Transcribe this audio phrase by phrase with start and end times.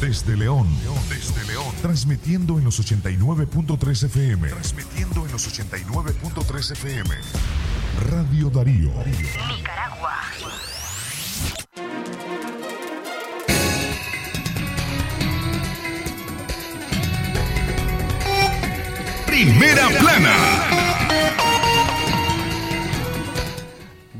[0.00, 0.68] Desde León.
[1.08, 1.74] Desde León.
[1.80, 4.48] Transmitiendo en los 89.3 FM.
[4.50, 7.10] Transmitiendo en los 89.3 FM.
[8.10, 8.90] Radio Darío.
[9.56, 10.20] Nicaragua.
[19.26, 20.76] Primera plana.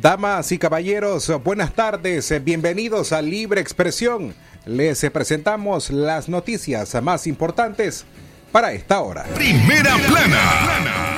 [0.00, 4.34] Damas y caballeros, buenas tardes, bienvenidos a Libre Expresión.
[4.66, 8.04] Les presentamos las noticias más importantes
[8.50, 9.22] para esta hora.
[9.36, 11.14] Primera plana.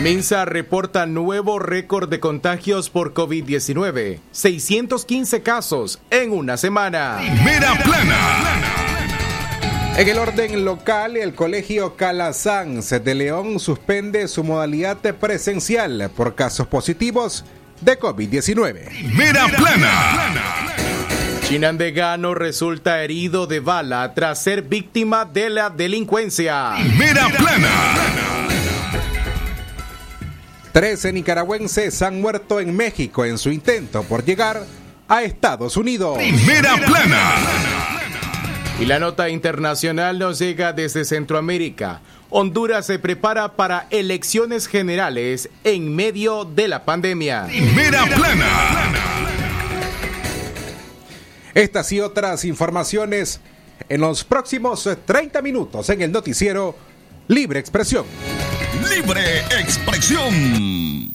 [0.00, 4.20] Minsa reporta nuevo récord de contagios por COVID-19.
[4.30, 7.16] 615 casos en una semana.
[7.18, 8.16] Primera plana.
[9.96, 16.68] En el orden local, el Colegio Calasanz de León suspende su modalidad presencial por casos
[16.68, 17.44] positivos
[17.80, 18.90] de COVID-19.
[18.90, 20.77] Primera plana.
[21.48, 26.74] Chinandegano resulta herido de bala tras ser víctima de la delincuencia.
[26.76, 27.70] Primera plana.
[30.72, 34.62] Trece nicaragüenses han muerto en México en su intento por llegar
[35.08, 36.18] a Estados Unidos.
[36.18, 37.32] Primera plana.
[38.78, 42.02] Y la nota internacional nos llega desde Centroamérica.
[42.28, 47.46] Honduras se prepara para elecciones generales en medio de la pandemia.
[47.46, 49.27] Primera plana.
[51.54, 53.40] Estas y otras informaciones
[53.88, 56.74] en los próximos 30 minutos en el noticiero
[57.28, 58.04] Libre Expresión.
[58.90, 61.14] Libre Expresión.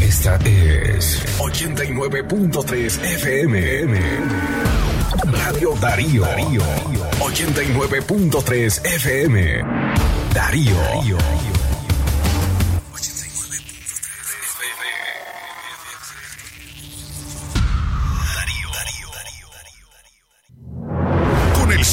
[0.00, 4.00] Esta es 89.3 FM.
[5.32, 6.22] Radio Darío.
[6.22, 6.62] Darío.
[7.20, 9.62] 89.3 FM.
[10.34, 10.76] Darío.
[10.76, 11.61] Darío.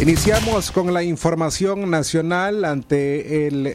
[0.00, 3.74] Iniciamos con la información nacional ante el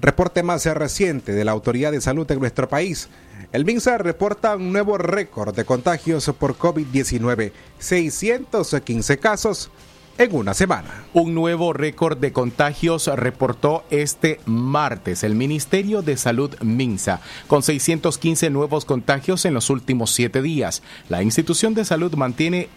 [0.00, 3.08] reporte más reciente de la Autoridad de Salud en nuestro país.
[3.52, 9.70] El MINSA reporta un nuevo récord de contagios por COVID-19, 615 casos
[10.18, 11.04] en una semana.
[11.14, 18.50] Un nuevo récord de contagios reportó este martes el Ministerio de Salud Minsa, con 615
[18.50, 20.82] nuevos contagios en los últimos siete días.
[21.08, 22.68] La institución de salud mantiene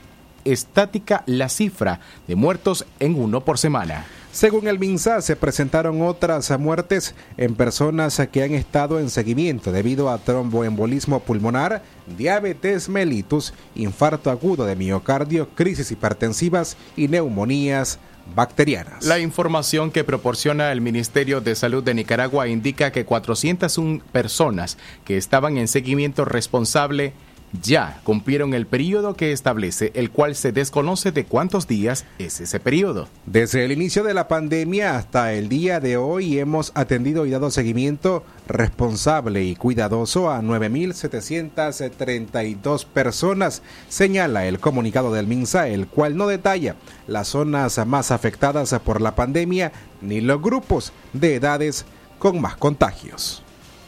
[0.46, 4.06] estática la cifra de muertos en uno por semana.
[4.32, 10.10] Según el MINSA, se presentaron otras muertes en personas que han estado en seguimiento debido
[10.10, 11.84] a tromboembolismo pulmonar,
[12.18, 18.00] diabetes mellitus, infarto agudo de miocardio, crisis hipertensivas y neumonías
[18.34, 19.06] bacterianas.
[19.06, 25.18] La información que proporciona el Ministerio de Salud de Nicaragua indica que 401 personas que
[25.18, 27.14] estaban en seguimiento responsable
[27.62, 32.60] ya cumplieron el periodo que establece, el cual se desconoce de cuántos días es ese
[32.60, 33.08] periodo.
[33.26, 37.50] Desde el inicio de la pandemia hasta el día de hoy hemos atendido y dado
[37.52, 46.28] seguimiento responsable y cuidadoso a 9.732 personas, señala el comunicado del MINSA, el cual no
[46.28, 46.76] detalla
[47.08, 49.72] las zonas más afectadas por la pandemia
[50.02, 51.86] ni los grupos de edades
[52.20, 53.41] con más contagios.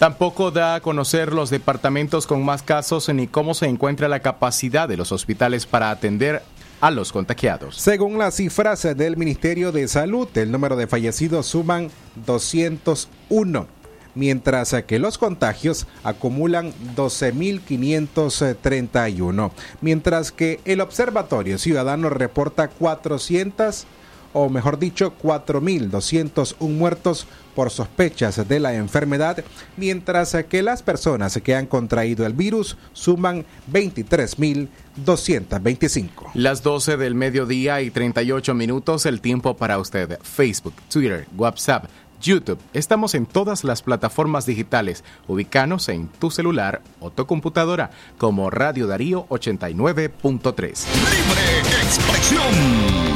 [0.04, 4.90] Tampoco da a conocer los departamentos con más casos ni cómo se encuentra la capacidad
[4.90, 6.42] de los hospitales para atender
[6.82, 7.78] a los contagiados.
[7.78, 11.90] Según las cifras del Ministerio de Salud, el número de fallecidos suman
[12.26, 13.66] 201,
[14.14, 23.88] mientras que los contagios acumulan 12.531, mientras que el Observatorio Ciudadano reporta 400
[24.34, 29.46] o mejor dicho 4.201 muertos por sospechas de la enfermedad,
[29.78, 36.32] mientras que las personas que han contraído el virus suman 23.225.
[36.34, 40.20] Las 12 del mediodía y 38 minutos, el tiempo para usted.
[40.22, 41.86] Facebook, Twitter, WhatsApp.
[42.24, 42.60] YouTube.
[42.74, 45.04] Estamos en todas las plataformas digitales.
[45.28, 50.86] Ubicanos en tu celular o tu computadora como Radio Darío 89.3.
[50.96, 53.13] Libre expresión.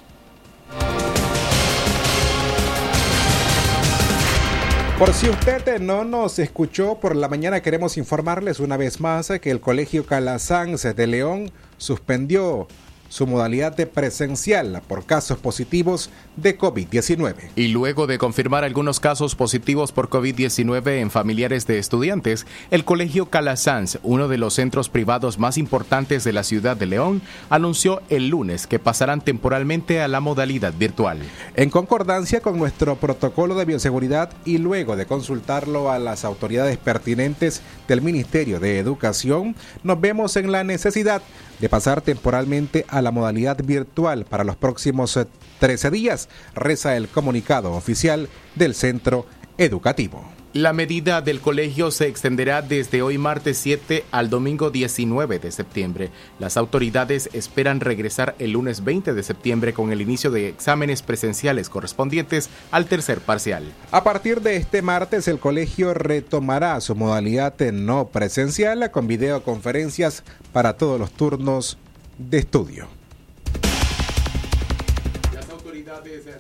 [4.98, 9.52] Por si usted no nos escuchó por la mañana, queremos informarles una vez más que
[9.52, 12.70] el Colegio Calasanz de León suspendió
[13.10, 17.36] su modalidad de presencial por casos positivos de COVID-19.
[17.56, 23.26] Y luego de confirmar algunos casos positivos por COVID-19 en familiares de estudiantes, el Colegio
[23.26, 28.30] Calasanz, uno de los centros privados más importantes de la ciudad de León, anunció el
[28.30, 31.20] lunes que pasarán temporalmente a la modalidad virtual.
[31.56, 37.62] En concordancia con nuestro protocolo de bioseguridad y luego de consultarlo a las autoridades pertinentes
[37.88, 41.22] del Ministerio de Educación, nos vemos en la necesidad
[41.60, 45.20] de pasar temporalmente a la modalidad virtual para los próximos
[45.60, 49.26] 13 días, reza el comunicado oficial del centro
[49.58, 50.39] educativo.
[50.54, 56.10] La medida del colegio se extenderá desde hoy martes 7 al domingo 19 de septiembre.
[56.40, 61.70] Las autoridades esperan regresar el lunes 20 de septiembre con el inicio de exámenes presenciales
[61.70, 63.64] correspondientes al tercer parcial.
[63.92, 70.78] A partir de este martes, el colegio retomará su modalidad no presencial con videoconferencias para
[70.78, 71.78] todos los turnos
[72.18, 72.99] de estudio.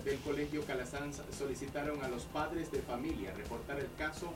[0.03, 4.33] Del Colegio Calasanz solicitaron a los padres de familia reportar el caso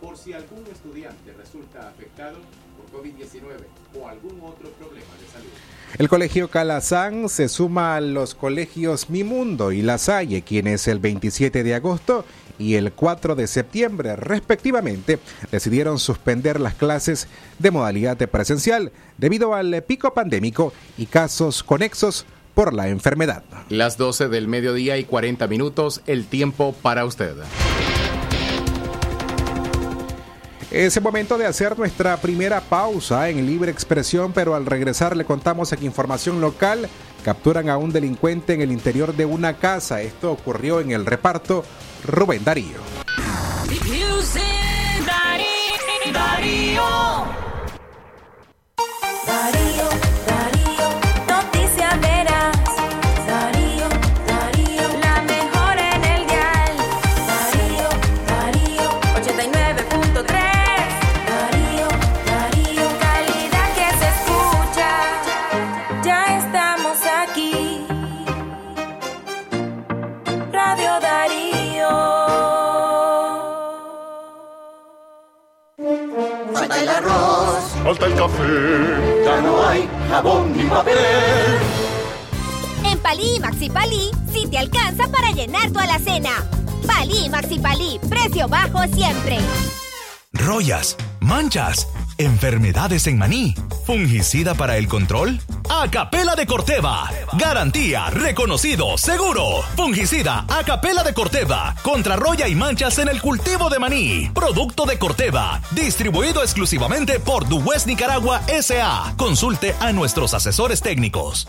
[0.00, 2.38] por si algún estudiante resulta afectado
[2.76, 3.42] por COVID-19
[4.00, 5.50] o algún otro problema de salud.
[5.98, 11.00] El Colegio Calazán se suma a los colegios Mi Mundo y La Salle, quienes el
[11.00, 12.24] 27 de agosto
[12.58, 15.18] y el 4 de septiembre, respectivamente,
[15.50, 17.28] decidieron suspender las clases
[17.58, 23.42] de modalidad presencial debido al pico pandémico y casos conexos por la enfermedad.
[23.68, 27.34] Las 12 del mediodía y 40 minutos, el tiempo para usted.
[30.70, 35.24] Es el momento de hacer nuestra primera pausa en libre expresión, pero al regresar le
[35.24, 36.88] contamos aquí información local.
[37.24, 40.00] Capturan a un delincuente en el interior de una casa.
[40.00, 41.64] Esto ocurrió en el reparto
[42.06, 42.78] Rubén Darío.
[42.78, 43.59] Darío.
[84.60, 86.30] Alcanza para llenar tu alacena.
[86.86, 89.38] Palí Maxi Palí, precio bajo siempre.
[90.32, 91.86] rollas, manchas,
[92.20, 93.54] Enfermedades en maní.
[93.86, 95.40] ¿Fungicida para el control?
[95.70, 97.10] Acapela de Corteva.
[97.32, 99.62] Garantía, reconocido, seguro.
[99.74, 101.74] Fungicida Acapela de Corteva.
[101.82, 104.30] Contra roya y manchas en el cultivo de maní.
[104.34, 105.62] Producto de Corteva.
[105.70, 109.14] Distribuido exclusivamente por Duwest Nicaragua S.A.
[109.16, 111.48] Consulte a nuestros asesores técnicos.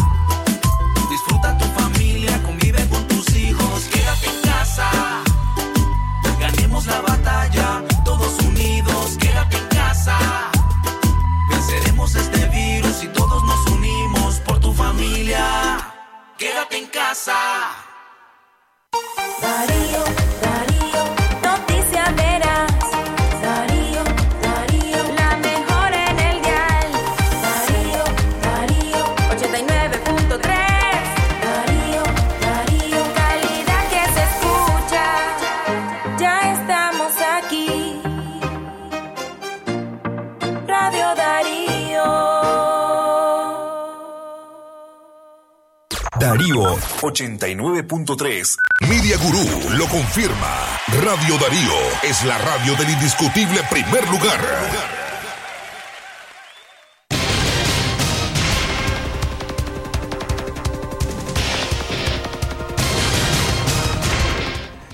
[46.31, 46.63] Darío
[47.01, 48.55] 89.3.
[48.87, 50.79] Media Gurú lo confirma.
[51.03, 51.73] Radio Darío
[52.03, 54.39] es la radio del indiscutible primer lugar.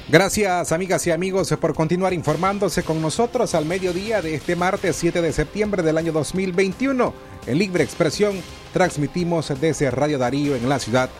[0.09, 5.21] Gracias amigas y amigos por continuar informándose con nosotros al mediodía de este martes 7
[5.21, 7.13] de septiembre del año 2021.
[7.45, 8.41] En Libre Expresión
[8.73, 11.11] transmitimos desde Radio Darío en la ciudad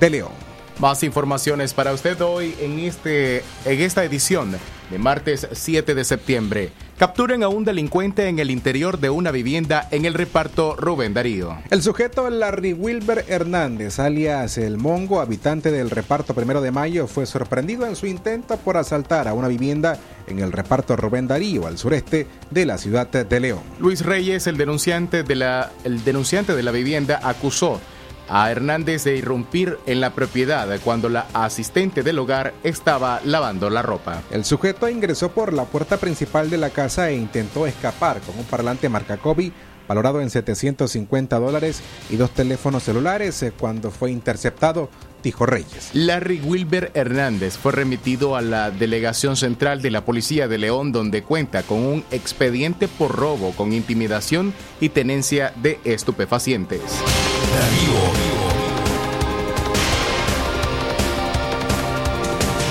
[0.00, 0.32] León.
[0.80, 4.52] Más informaciones para usted hoy en, este, en esta edición
[4.90, 6.72] de martes 7 de septiembre.
[6.98, 11.58] Capturen a un delincuente en el interior de una vivienda en el reparto Rubén Darío.
[11.70, 17.26] El sujeto Larry Wilber Hernández, alias El Mongo, habitante del reparto Primero de Mayo, fue
[17.26, 19.98] sorprendido en su intento por asaltar a una vivienda
[20.28, 23.62] en el reparto Rubén Darío, al sureste de la ciudad de León.
[23.80, 27.80] Luis Reyes, el denunciante de la, el denunciante de la vivienda, acusó
[28.28, 33.82] a Hernández de irrumpir en la propiedad cuando la asistente del hogar estaba lavando la
[33.82, 34.22] ropa.
[34.30, 38.44] El sujeto ingresó por la puerta principal de la casa e intentó escapar con un
[38.44, 39.52] parlante marca Kobe
[39.88, 44.88] valorado en 750 dólares y dos teléfonos celulares eh, cuando fue interceptado,
[45.24, 45.90] dijo Reyes.
[45.94, 51.24] Larry Wilber Hernández fue remitido a la Delegación Central de la Policía de León donde
[51.24, 56.80] cuenta con un expediente por robo con intimidación y tenencia de estupefacientes.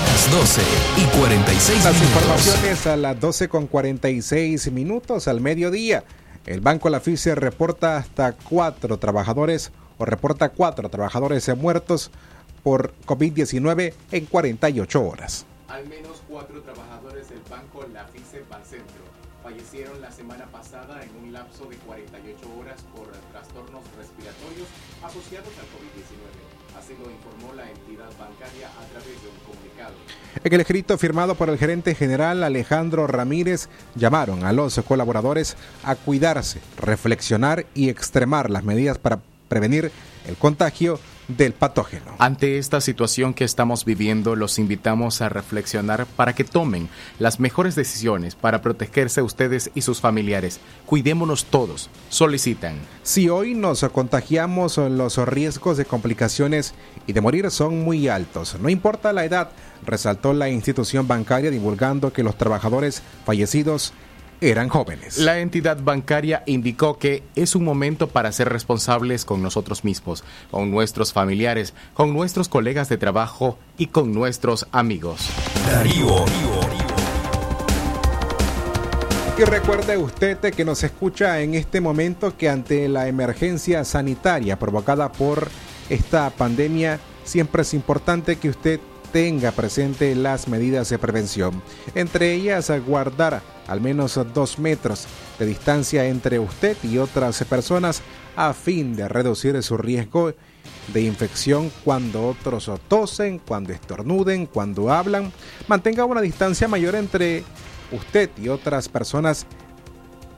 [0.06, 0.62] Las 12
[0.96, 6.04] y 46 Las informaciones a las 12 con 46 minutos al mediodía.
[6.46, 12.10] El Banco La FICE reporta hasta cuatro trabajadores o reporta cuatro trabajadores muertos
[12.64, 15.46] por COVID-19 en 48 horas.
[15.68, 19.04] Al menos cuatro trabajadores del banco Lafice Bancentro
[19.44, 24.66] fallecieron la semana pasada en un lapso de 48 horas por trastornos respiratorios
[25.02, 26.54] asociados al COVID-19.
[26.78, 29.94] Así lo informó la entidad bancaria a través de un comunicado.
[30.42, 35.94] En el escrito firmado por el gerente general Alejandro Ramírez, llamaron a los colaboradores a
[35.94, 39.92] cuidarse, reflexionar y extremar las medidas para prevenir
[40.26, 42.12] el contagio del patógeno.
[42.18, 46.88] Ante esta situación que estamos viviendo, los invitamos a reflexionar para que tomen
[47.18, 50.60] las mejores decisiones para protegerse ustedes y sus familiares.
[50.86, 52.76] Cuidémonos todos, solicitan.
[53.02, 56.74] Si hoy nos contagiamos, los riesgos de complicaciones
[57.06, 58.56] y de morir son muy altos.
[58.60, 59.50] No importa la edad,
[59.84, 63.92] resaltó la institución bancaria divulgando que los trabajadores fallecidos
[64.50, 65.18] eran jóvenes.
[65.18, 70.70] La entidad bancaria indicó que es un momento para ser responsables con nosotros mismos, con
[70.70, 75.28] nuestros familiares, con nuestros colegas de trabajo y con nuestros amigos.
[75.66, 76.24] Darío.
[79.36, 85.10] Y recuerde usted que nos escucha en este momento que ante la emergencia sanitaria provocada
[85.10, 85.48] por
[85.90, 88.78] esta pandemia, siempre es importante que usted
[89.12, 91.62] tenga presente las medidas de prevención.
[91.96, 95.06] Entre ellas, guardar al menos dos metros
[95.38, 98.02] de distancia entre usted y otras personas
[98.36, 100.32] a fin de reducir su riesgo
[100.92, 105.32] de infección cuando otros tosen, cuando estornuden, cuando hablan.
[105.68, 107.44] Mantenga una distancia mayor entre
[107.92, 109.46] usted y otras personas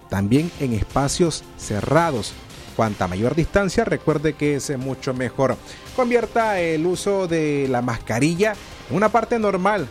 [0.09, 2.33] también en espacios cerrados.
[2.77, 5.57] Cuanta mayor distancia, recuerde que es mucho mejor.
[5.97, 8.53] Convierta el uso de la mascarilla
[8.91, 9.89] en una parte normal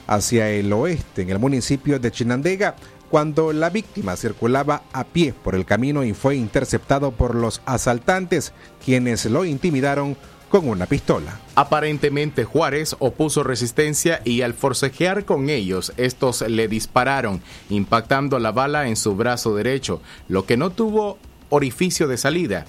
[0.06, 2.76] hacia el oeste, en el municipio de Chinandega,
[3.10, 8.52] cuando la víctima circulaba a pie por el camino y fue interceptado por los asaltantes,
[8.84, 10.16] quienes lo intimidaron
[10.48, 11.40] con una pistola.
[11.54, 17.40] Aparentemente Juárez opuso resistencia y al forcejear con ellos, estos le dispararon,
[17.70, 21.18] impactando la bala en su brazo derecho, lo que no tuvo
[21.50, 22.66] orificio de salida.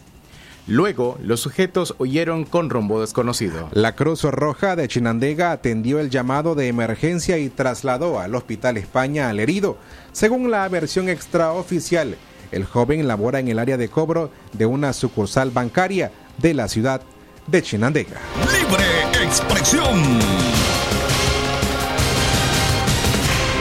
[0.68, 3.70] Luego, los sujetos huyeron con rumbo desconocido.
[3.72, 9.30] La Cruz Roja de Chinandega atendió el llamado de emergencia y trasladó al Hospital España
[9.30, 9.78] al herido.
[10.12, 12.18] Según la versión extraoficial,
[12.52, 17.02] el joven labora en el área de cobro de una sucursal bancaria de la ciudad
[17.46, 18.20] de Chinandega.
[18.52, 20.20] Libre expresión.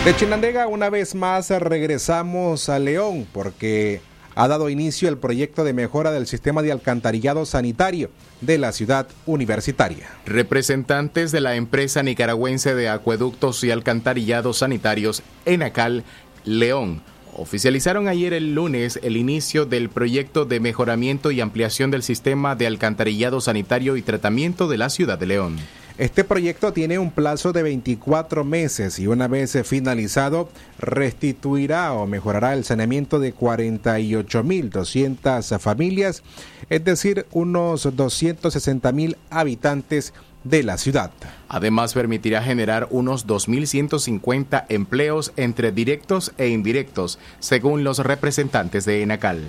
[0.06, 4.00] De Chinandega una vez más regresamos a León porque
[4.34, 9.06] ha dado inicio el proyecto de mejora del sistema de alcantarillado sanitario de la ciudad
[9.26, 10.08] universitaria.
[10.26, 16.04] Representantes de la empresa nicaragüense de acueductos y alcantarillados sanitarios Enacal
[16.44, 17.02] León
[17.36, 22.66] oficializaron ayer el lunes el inicio del proyecto de mejoramiento y ampliación del sistema de
[22.66, 25.56] alcantarillado sanitario y tratamiento de la ciudad de León.
[25.96, 32.54] Este proyecto tiene un plazo de 24 meses y una vez finalizado restituirá o mejorará
[32.54, 36.24] el saneamiento de 48.200 familias,
[36.68, 41.12] es decir, unos 260.000 habitantes de la ciudad.
[41.48, 49.48] Además, permitirá generar unos 2.150 empleos entre directos e indirectos, según los representantes de Enacal.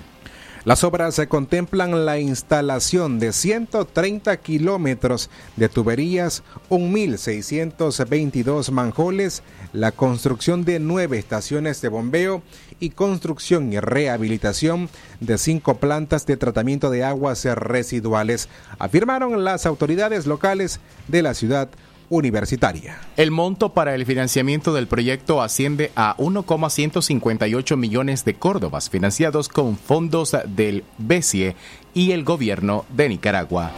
[0.66, 10.64] Las obras se contemplan la instalación de 130 kilómetros de tuberías, 1.622 manjoles, la construcción
[10.64, 12.42] de nueve estaciones de bombeo
[12.80, 18.48] y construcción y rehabilitación de cinco plantas de tratamiento de aguas residuales,
[18.80, 21.68] afirmaron las autoridades locales de la ciudad
[22.08, 22.98] universitaria.
[23.16, 29.76] El monto para el financiamiento del proyecto asciende a 1,158 millones de córdobas financiados con
[29.76, 31.56] fondos del BESIE
[31.94, 33.72] y el gobierno de Nicaragua.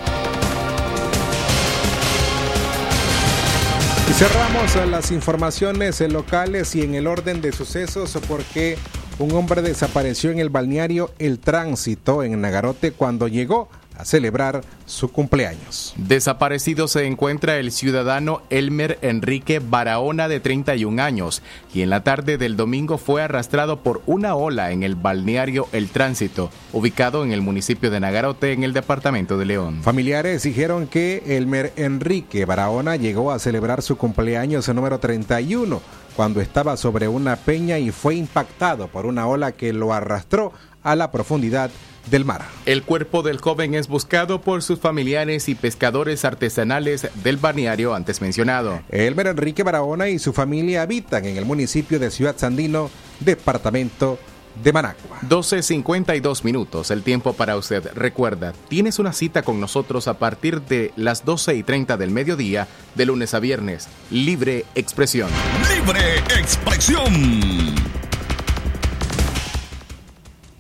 [4.09, 8.79] Y cerramos las informaciones locales y en el orden de sucesos porque
[9.19, 15.13] un hombre desapareció en el balneario El Tránsito en Nagarote cuando llegó a celebrar su
[15.13, 15.95] cumpleaños.
[15.97, 22.39] Desaparecido se encuentra el ciudadano Elmer Enrique Barahona de 31 años, y en la tarde
[22.39, 27.43] del domingo fue arrastrado por una ola en el balneario El Tránsito, ubicado en el
[27.43, 29.83] municipio de Nagarote, en el departamento de León.
[29.83, 35.81] Familiares dijeron que Elmer Enrique Barahona llegó a celebrar su cumpleaños número 31
[36.17, 40.97] cuando estaba sobre una peña y fue impactado por una ola que lo arrastró a
[40.97, 41.71] la profundidad
[42.11, 42.45] del mar.
[42.67, 48.21] El cuerpo del joven es buscado por sus familiares y pescadores artesanales del balneario antes
[48.21, 48.83] mencionado.
[48.91, 54.19] Elmer Enrique Barahona y su familia habitan en el municipio de Ciudad Sandino, departamento
[54.63, 55.21] de Managua.
[55.29, 57.91] 12.52 minutos, el tiempo para usted.
[57.95, 62.69] Recuerda, tienes una cita con nosotros a partir de las 12 y 30 del mediodía,
[62.95, 63.89] de lunes a viernes.
[64.11, 65.31] Libre expresión.
[65.75, 67.88] Libre expresión.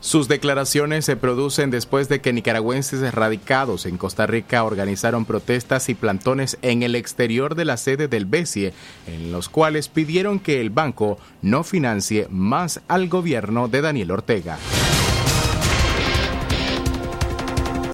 [0.00, 5.94] Sus declaraciones se producen después de que nicaragüenses radicados en Costa Rica organizaron protestas y
[5.94, 8.72] plantones en el exterior de la sede del BCE,
[9.06, 14.58] en los cuales pidieron que el banco no financie más al gobierno de Daniel Ortega.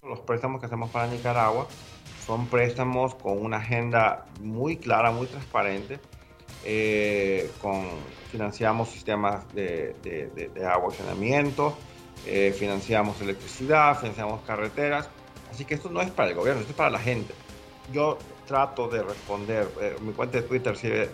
[0.09, 1.67] Los préstamos que hacemos para Nicaragua
[2.27, 5.99] son préstamos con una agenda muy clara, muy transparente,
[6.65, 7.87] eh, con,
[8.31, 10.67] financiamos sistemas de, de, de, de
[12.27, 15.09] eh, financiamos electricidad, financiamos carreteras,
[15.51, 17.33] así que esto no es para el gobierno, esto es para la gente.
[17.93, 21.09] Yo trato de responder, eh, mi cuenta de Twitter siempre,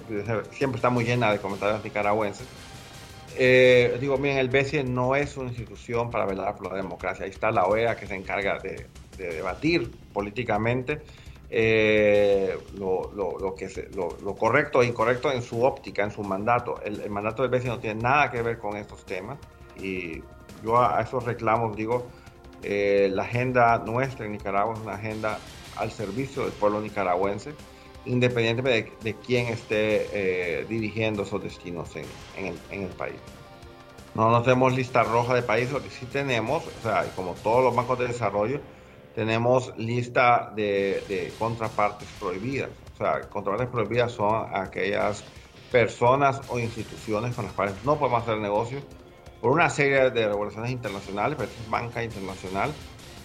[0.50, 2.46] siempre, está muy llena de comentarios nicaragüenses.
[3.38, 7.30] Eh, digo, miren, el BCE no es una institución para velar por la democracia, ahí
[7.30, 11.02] está la OEA que se encarga de, de debatir políticamente
[11.48, 16.80] eh, lo, lo, lo, que lo, correcto e incorrecto en su óptica, en su mandato.
[16.82, 19.38] El, el, mandato del BCE no tiene nada que ver con estos temas
[19.80, 20.22] y
[20.64, 22.06] yo a, a esos reclamos digo,
[22.62, 25.38] eh, la agenda nuestra en Nicaragua es una agenda
[25.76, 27.54] al servicio del pueblo nicaragüense,
[28.06, 32.06] independientemente de, de quién esté eh, dirigiendo esos destinos en,
[32.36, 33.16] en, el, en, el, país.
[34.14, 37.62] No, no tenemos lista roja de países, lo que sí tenemos, o sea, como todos
[37.62, 38.60] los bancos de desarrollo,
[39.16, 42.68] tenemos lista de, de, contrapartes prohibidas.
[42.94, 45.24] O sea, contrapartes prohibidas son aquellas
[45.72, 48.84] personas o instituciones con las cuales no podemos hacer negocios
[49.40, 52.70] por una serie de regulaciones internacionales, pero es banca internacional.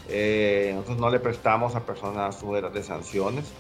[0.08, 3.54] Eh, nosotros no le prestamos a personas sujetas de sanciones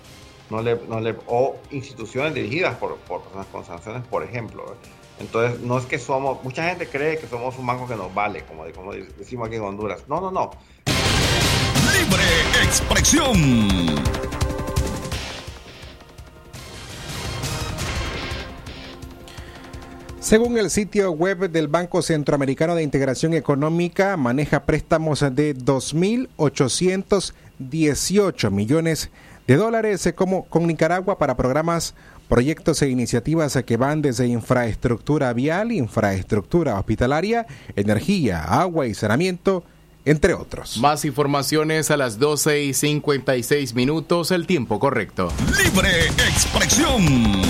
[0.50, 4.76] no le, no le, o instituciones dirigidas por, por personas con sanciones, por ejemplo.
[5.18, 8.44] Entonces, no es que somos, mucha gente cree que somos un banco que nos vale,
[8.44, 10.04] como, como decimos aquí en Honduras.
[10.10, 10.52] No, no, no
[11.98, 12.24] Libre
[12.64, 13.36] expresión.
[20.20, 29.10] Según el sitio web del Banco Centroamericano de Integración Económica, maneja préstamos de 2.818 millones
[29.48, 31.94] de dólares como con Nicaragua para programas,
[32.30, 39.66] proyectos e iniciativas que van desde infraestructura vial, infraestructura hospitalaria, energía, agua y saneamiento,
[40.06, 40.78] entre otros.
[40.78, 45.32] Más informaciones a las 12 y 56 minutos, el tiempo correcto.
[45.64, 47.42] Libre expresión.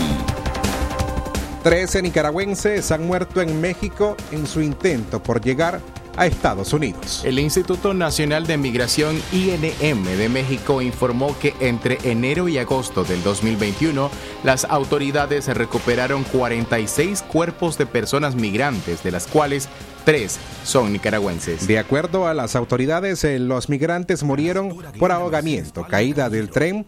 [1.64, 5.80] Trece nicaragüenses han muerto en México en su intento por llegar
[6.18, 7.22] a Estados Unidos.
[7.24, 13.24] El Instituto Nacional de Migración INM de México informó que entre enero y agosto del
[13.24, 14.10] 2021
[14.44, 19.70] las autoridades recuperaron 46 cuerpos de personas migrantes, de las cuales
[20.04, 21.68] tres son nicaragüenses.
[21.68, 26.86] De acuerdo a las autoridades, eh, los migrantes murieron por ahogamiento, caída del tren,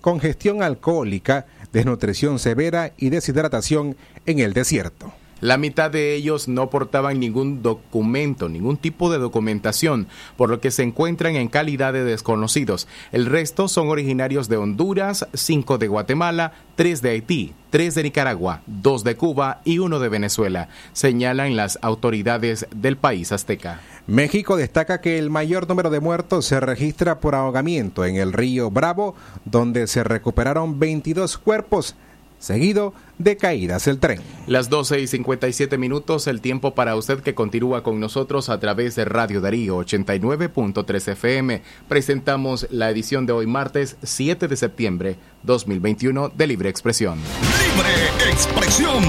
[0.00, 5.12] congestión alcohólica, desnutrición severa y deshidratación en el desierto.
[5.40, 10.70] La mitad de ellos no portaban ningún documento, ningún tipo de documentación, por lo que
[10.70, 12.88] se encuentran en calidad de desconocidos.
[13.12, 18.62] El resto son originarios de Honduras, cinco de Guatemala, tres de Haití, tres de Nicaragua,
[18.66, 23.80] dos de Cuba y uno de Venezuela, señalan las autoridades del país azteca.
[24.06, 28.70] México destaca que el mayor número de muertos se registra por ahogamiento en el río
[28.70, 31.94] Bravo, donde se recuperaron 22 cuerpos
[32.38, 34.20] seguido de caídas el tren.
[34.46, 38.94] Las 12 y 57 minutos, el tiempo para usted que continúa con nosotros a través
[38.94, 41.62] de Radio Darío 89.3 FM.
[41.88, 47.18] Presentamos la edición de hoy martes 7 de septiembre 2021 de Libre Expresión.
[47.18, 49.02] Libre Expresión.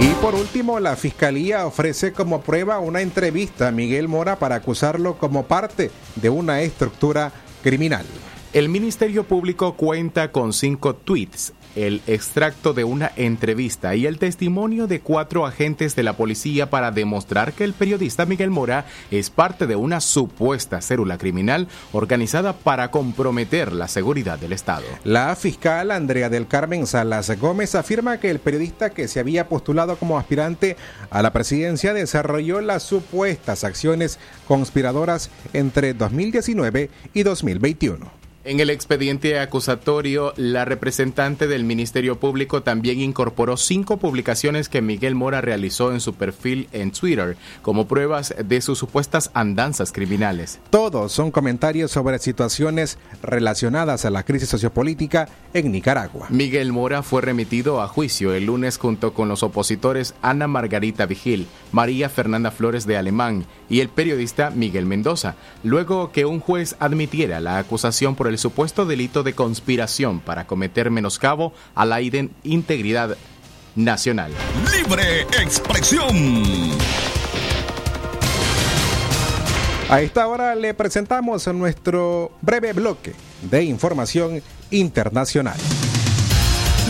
[0.00, 5.18] Y por último, la Fiscalía ofrece como prueba una entrevista a Miguel Mora para acusarlo
[5.18, 8.06] como parte de una estructura criminal.
[8.54, 14.86] El Ministerio Público cuenta con cinco tweets el extracto de una entrevista y el testimonio
[14.86, 19.66] de cuatro agentes de la policía para demostrar que el periodista Miguel Mora es parte
[19.66, 24.84] de una supuesta célula criminal organizada para comprometer la seguridad del Estado.
[25.04, 29.96] La fiscal Andrea del Carmen Salas Gómez afirma que el periodista que se había postulado
[29.96, 30.76] como aspirante
[31.10, 38.19] a la presidencia desarrolló las supuestas acciones conspiradoras entre 2019 y 2021.
[38.42, 45.14] En el expediente acusatorio, la representante del Ministerio Público también incorporó cinco publicaciones que Miguel
[45.14, 50.58] Mora realizó en su perfil en Twitter como pruebas de sus supuestas andanzas criminales.
[50.70, 56.28] Todos son comentarios sobre situaciones relacionadas a la crisis sociopolítica en Nicaragua.
[56.30, 61.46] Miguel Mora fue remitido a juicio el lunes junto con los opositores Ana Margarita Vigil,
[61.72, 67.40] María Fernanda Flores de Alemán y el periodista Miguel Mendoza, luego que un juez admitiera
[67.40, 73.16] la acusación por el supuesto delito de conspiración para cometer menoscabo a la integridad
[73.76, 74.32] nacional.
[74.76, 76.72] Libre expresión.
[79.88, 85.58] A esta hora le presentamos nuestro breve bloque de información internacional.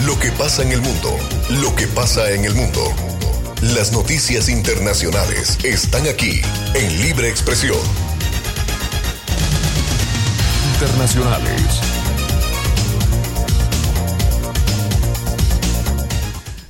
[0.06, 1.16] Lo que pasa en el mundo,
[1.62, 3.09] lo que pasa en el mundo.
[3.62, 6.40] Las noticias internacionales están aquí
[6.74, 7.76] en Libre Expresión
[10.72, 11.80] internacionales.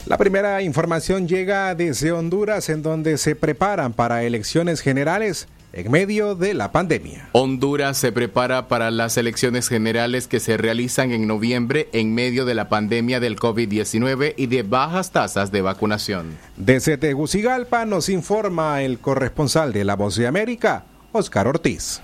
[0.07, 6.35] La primera información llega desde Honduras, en donde se preparan para elecciones generales en medio
[6.35, 7.29] de la pandemia.
[7.33, 12.55] Honduras se prepara para las elecciones generales que se realizan en noviembre en medio de
[12.55, 16.39] la pandemia del COVID-19 y de bajas tasas de vacunación.
[16.57, 22.03] Desde Tegucigalpa nos informa el corresponsal de La Voz de América, Oscar Ortiz.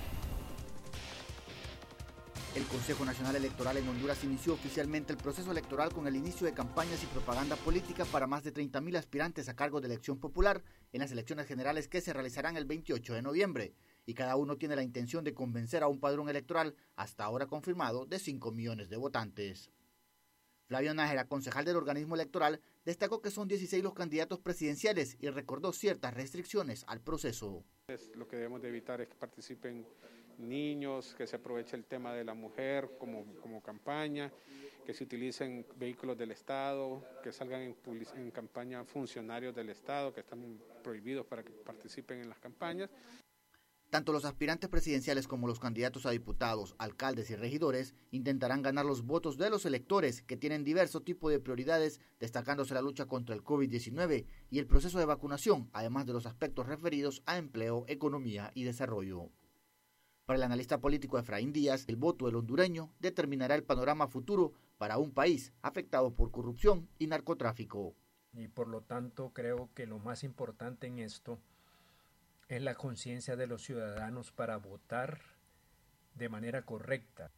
[2.86, 7.02] Consejo Nacional Electoral en Honduras inició oficialmente el proceso electoral con el inicio de campañas
[7.02, 11.10] y propaganda política para más de 30.000 aspirantes a cargo de elección popular en las
[11.10, 13.74] elecciones generales que se realizarán el 28 de noviembre.
[14.06, 18.06] Y cada uno tiene la intención de convencer a un padrón electoral, hasta ahora confirmado,
[18.06, 19.72] de 5 millones de votantes.
[20.66, 25.72] Flavio Nájera, concejal del organismo electoral, destacó que son 16 los candidatos presidenciales y recordó
[25.72, 27.64] ciertas restricciones al proceso.
[28.14, 29.84] Lo que debemos de evitar es que participen
[30.38, 34.32] niños, que se aproveche el tema de la mujer como, como campaña,
[34.84, 37.76] que se utilicen vehículos del Estado, que salgan en,
[38.16, 42.90] en campaña funcionarios del Estado, que están prohibidos para que participen en las campañas.
[43.90, 49.06] Tanto los aspirantes presidenciales como los candidatos a diputados, alcaldes y regidores intentarán ganar los
[49.06, 53.44] votos de los electores que tienen diversos tipos de prioridades, destacándose la lucha contra el
[53.44, 58.64] COVID-19 y el proceso de vacunación, además de los aspectos referidos a empleo, economía y
[58.64, 59.30] desarrollo.
[60.26, 64.98] Para el analista político Efraín Díaz, el voto del hondureño determinará el panorama futuro para
[64.98, 67.94] un país afectado por corrupción y narcotráfico.
[68.32, 71.38] Y por lo tanto creo que lo más importante en esto
[72.48, 75.20] es la conciencia de los ciudadanos para votar
[76.16, 77.30] de manera correcta.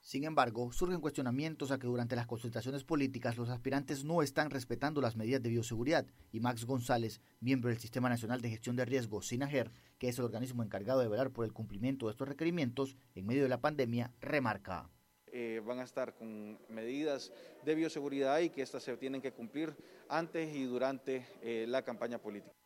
[0.00, 5.00] Sin embargo, surgen cuestionamientos a que durante las consultaciones políticas los aspirantes no están respetando
[5.00, 9.26] las medidas de bioseguridad y Max González, miembro del Sistema Nacional de Gestión de Riesgos,
[9.26, 13.26] SINAGER, que es el organismo encargado de velar por el cumplimiento de estos requerimientos en
[13.26, 14.88] medio de la pandemia, remarca.
[15.26, 17.32] Eh, van a estar con medidas
[17.64, 19.76] de bioseguridad y que estas se tienen que cumplir
[20.08, 22.57] antes y durante eh, la campaña política.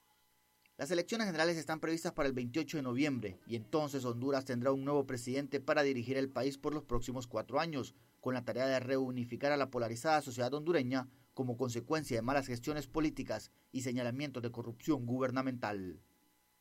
[0.79, 4.85] Las elecciones generales están previstas para el 28 de noviembre y entonces Honduras tendrá un
[4.85, 8.81] nuevo presidente para dirigir el país por los próximos cuatro años, con la tarea de
[8.81, 14.51] reunificar a la polarizada sociedad hondureña como consecuencia de malas gestiones políticas y señalamientos de
[14.51, 16.01] corrupción gubernamental.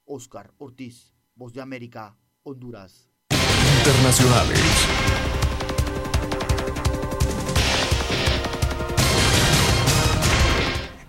[0.03, 3.09] Oscar Ortiz, Voz de América, Honduras.
[3.29, 4.59] Internacionales.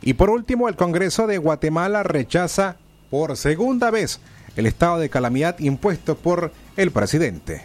[0.03, 2.79] Y por último, el Congreso de Guatemala rechaza
[3.12, 4.20] por segunda vez
[4.57, 7.61] el estado de calamidad impuesto por el presidente.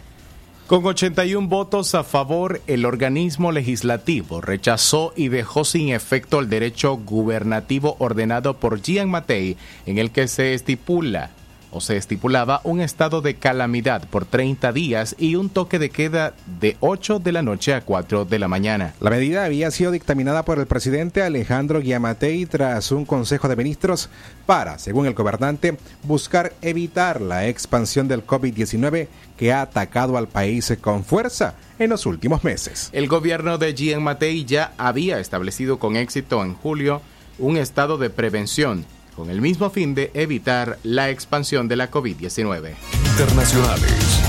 [0.67, 6.97] Con 81 votos a favor, el organismo legislativo rechazó y dejó sin efecto el derecho
[6.97, 9.55] gubernativo ordenado por Gian Matei,
[9.85, 11.31] en el que se estipula
[11.71, 16.33] o se estipulaba un estado de calamidad por 30 días y un toque de queda
[16.59, 18.93] de 8 de la noche a 4 de la mañana.
[18.99, 24.09] La medida había sido dictaminada por el presidente Alejandro Guiamatei tras un consejo de ministros
[24.45, 30.75] para, según el gobernante, buscar evitar la expansión del COVID-19 que ha atacado al país
[30.81, 32.89] con fuerza en los últimos meses.
[32.91, 37.01] El gobierno de Gian Matei ya había establecido con éxito en julio
[37.39, 38.85] un estado de prevención
[39.17, 42.75] con el mismo fin de evitar la expansión de la COVID-19.
[43.11, 44.21] Internacionales.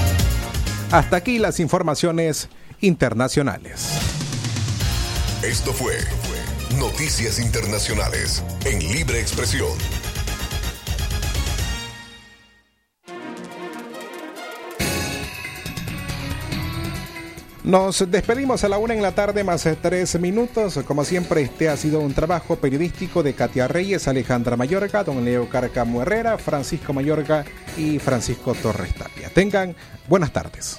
[0.91, 2.49] Hasta aquí las informaciones
[2.81, 3.91] internacionales.
[5.43, 5.93] Esto fue
[6.79, 9.69] Noticias Internacionales en Libre Expresión.
[17.65, 20.79] Nos despedimos a la una en la tarde más tres minutos.
[20.87, 25.49] Como siempre, este ha sido un trabajo periodístico de Katia Reyes, Alejandra Mayorga, don Leo
[25.49, 27.45] Carcamo Herrera, Francisco Mayorga
[27.77, 29.29] y Francisco Torres Tapia.
[29.31, 29.75] Tengan
[30.09, 30.79] buenas tardes.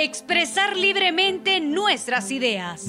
[0.00, 2.84] Expresar libremente nuestras ideas.